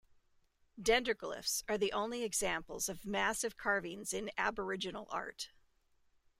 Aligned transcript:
Dendroglyphs 0.81 1.61
are 1.69 1.77
the 1.77 1.93
only 1.93 2.23
examples 2.23 2.89
of 2.89 3.05
massive 3.05 3.55
carvings 3.55 4.13
in 4.13 4.31
Aboriginal 4.35 5.05
art. 5.11 5.51